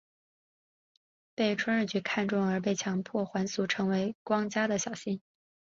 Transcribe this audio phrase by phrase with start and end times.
[1.35, 5.21] 被春日局看中而被强迫还俗成为家光的小姓。